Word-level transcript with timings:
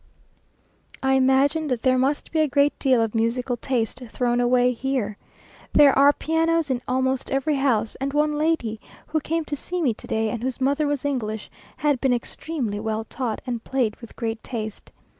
I 1.03 1.13
imagine 1.13 1.67
that 1.67 1.83
there 1.83 1.99
must 1.99 2.31
be 2.31 2.39
a 2.39 2.47
great 2.47 2.73
deal 2.79 3.03
of 3.03 3.13
musical 3.13 3.55
taste 3.55 3.99
thrown 4.09 4.41
away 4.41 4.71
here. 4.73 5.15
There 5.73 5.95
are 5.95 6.11
pianos 6.11 6.71
in 6.71 6.81
almost 6.87 7.29
every 7.29 7.57
house, 7.57 7.93
and 8.01 8.11
one 8.11 8.33
lady, 8.33 8.81
who 9.05 9.19
came 9.19 9.45
to 9.45 9.55
see 9.55 9.79
me 9.79 9.93
to 9.93 10.07
day, 10.07 10.31
and 10.31 10.41
whose 10.41 10.59
mother 10.59 10.87
was 10.87 11.05
English, 11.05 11.51
had 11.77 12.01
been 12.01 12.13
extremely 12.13 12.79
well 12.79 13.03
taught, 13.03 13.41
and 13.45 13.63
played 13.63 13.95
with 13.97 14.15
great 14.15 14.41
taste. 14.43 14.91